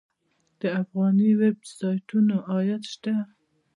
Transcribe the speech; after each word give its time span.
د 0.59 0.61
افغاني 0.81 1.31
ویب 1.39 1.59
سایټونو 1.79 2.35
عاید 2.49 2.83
شته؟ 2.93 3.13